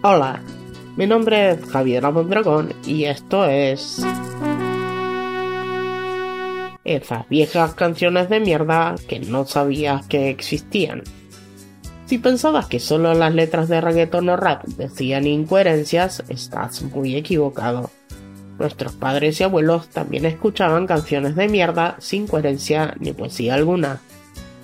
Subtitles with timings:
[0.00, 0.40] Hola,
[0.96, 4.00] mi nombre es Javier Mondragón y esto es...
[6.84, 11.02] Esas viejas canciones de mierda que no sabías que existían.
[12.06, 17.90] Si pensabas que solo las letras de reggaeton o rap decían incoherencias, estás muy equivocado.
[18.56, 24.00] Nuestros padres y abuelos también escuchaban canciones de mierda sin coherencia ni poesía alguna.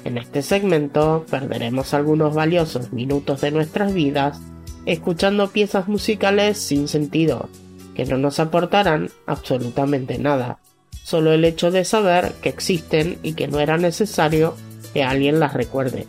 [0.05, 4.41] En este segmento perderemos algunos valiosos minutos de nuestras vidas
[4.87, 7.49] escuchando piezas musicales sin sentido,
[7.95, 10.59] que no nos aportarán absolutamente nada,
[11.03, 14.55] solo el hecho de saber que existen y que no era necesario
[14.93, 16.07] que alguien las recuerde.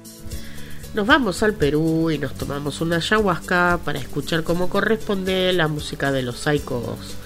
[0.94, 6.12] Nos vamos al Perú y nos tomamos una ayahuasca para escuchar como corresponde la música
[6.12, 7.18] de los Psychos.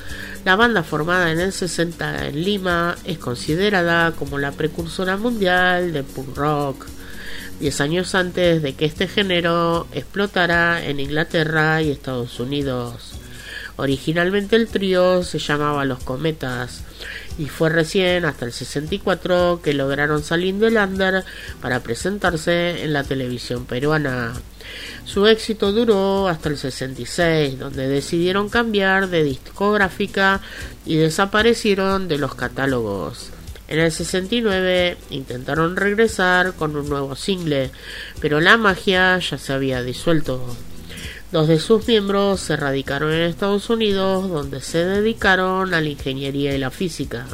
[0.43, 6.03] La banda formada en el 60 en Lima es considerada como la precursora mundial del
[6.03, 6.87] punk rock
[7.59, 13.19] 10 años antes de que este género explotara en Inglaterra y Estados Unidos.
[13.75, 16.83] Originalmente el trío se llamaba Los Cometas
[17.37, 21.23] y fue recién hasta el 64 que lograron salir del under
[21.61, 24.33] para presentarse en la televisión peruana.
[25.05, 30.41] Su éxito duró hasta el 66, donde decidieron cambiar de discográfica
[30.85, 33.31] y desaparecieron de los catálogos.
[33.69, 37.69] En el 69 intentaron regresar con un nuevo single,
[38.19, 40.43] pero la magia ya se había disuelto.
[41.31, 46.55] Dos de sus miembros se radicaron en Estados Unidos, donde se dedicaron a la ingeniería
[46.55, 47.27] y la física.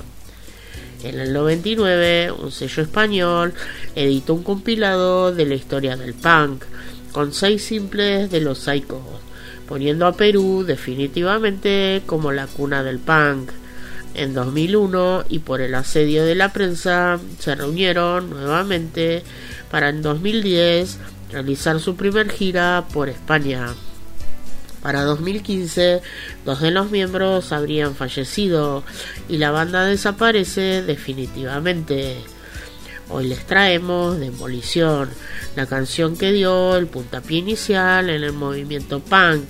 [1.04, 3.54] En el 99, un sello español
[3.96, 6.66] editó un compilado de la historia del punk,
[7.14, 9.00] con seis simples de los Psychos,
[9.70, 13.52] poniendo a Perú definitivamente como la cuna del punk
[14.16, 19.24] en 2001 y por el asedio de la prensa se reunieron nuevamente
[19.72, 20.98] para en 2010
[21.32, 23.74] realizar su primer gira por España.
[24.82, 26.02] Para 2015,
[26.46, 28.84] dos de los miembros habrían fallecido
[29.28, 32.18] y la banda desaparece definitivamente.
[33.10, 35.10] Hoy les traemos Demolición,
[35.56, 39.50] la canción que dio el puntapié inicial en el movimiento punk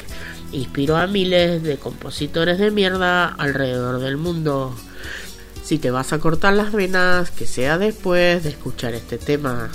[0.56, 4.76] inspiró a miles de compositores de mierda alrededor del mundo.
[5.64, 9.70] Si te vas a cortar las venas, que sea después de escuchar este tema.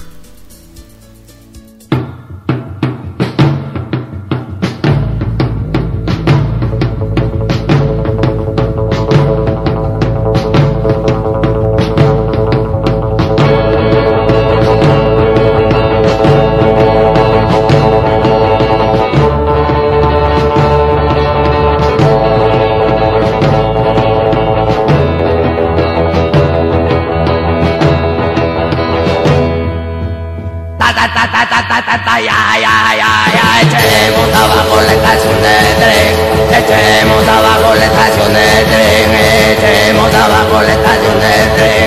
[32.28, 36.12] ay, ay, ay, ay, echemos abajo la estación de tren,
[36.58, 39.08] echemos abajo la estación de tren,
[39.54, 41.86] echemos abajo la estación de tren,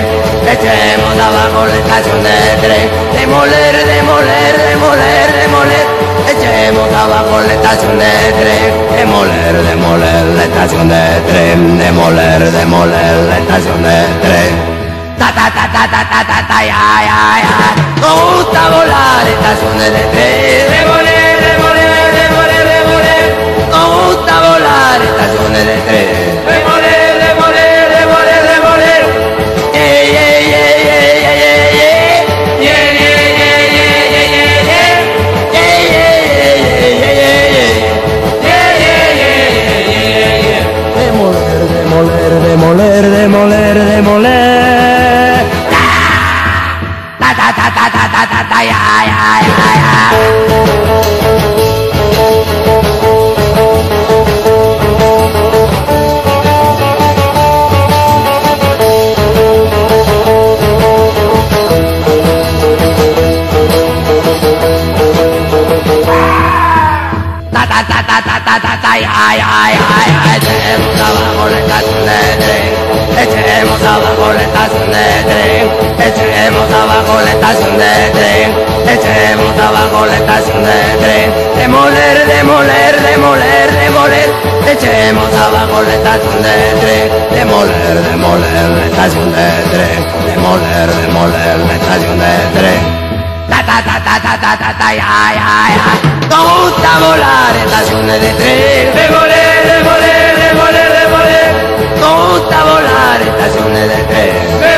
[0.54, 5.86] echemos abajo la estación de tren, demoler, demoler, demoler, demoler,
[6.32, 13.38] echemos abajo la estación de tren, demoler, demoler la estación de tren, demoler, demoler la
[13.38, 14.73] estación de tren
[15.32, 17.56] ta ta ta ta ta ta ta ta ya ya ya.
[18.02, 21.88] Nos gusta volar estas estaciones de tren, revolé, revolé,
[22.20, 23.18] revolé, revolé.
[23.72, 26.33] Nos gusta volar estaciones de tren.
[48.70, 49.44] ay, ay,
[69.40, 75.83] ay, ay, ay, echemos abajo la casa de Echemos abajo la casa de
[76.24, 78.56] Echemos abajo la estación de tren,
[78.88, 81.34] echemos abajo la estación de tren.
[81.58, 84.30] Demoler, demoler, demoler, demoler.
[84.72, 90.00] Echemos abajo la estación de tren, demoler, demoler la estación de tren.
[90.28, 92.82] Demoler, demoler la estación de tren.
[93.50, 95.86] Ta ta ta ta ta ta ta ta ya ya ya.
[96.30, 98.96] Nos gusta volar estaciones de tren.
[98.96, 101.52] Demoler, demoler, demoler, demoler.
[102.00, 104.73] Nos gusta volar estaciones de tren.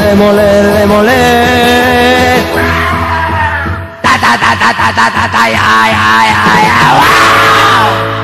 [0.00, 2.40] Demoler, demoler.
[4.02, 8.21] Ta ta ta ta ta ta ta ta ya ya ya ya.